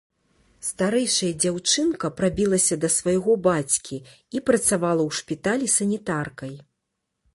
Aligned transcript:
Старэйшая 0.67 1.29
дзяўчынка 1.43 2.09
прабілася 2.21 2.75
да 2.85 2.89
свайго 2.95 3.31
бацькі 3.49 3.97
і 4.03 4.37
працавала 4.51 5.01
ў 5.09 5.11
шпіталі 5.23 5.67
санітаркай. 5.79 6.55